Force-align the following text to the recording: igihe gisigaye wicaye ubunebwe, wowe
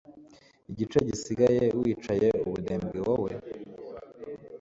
igihe 0.69 0.99
gisigaye 1.09 1.63
wicaye 1.79 2.27
ubunebwe, 2.45 2.97
wowe 3.05 3.31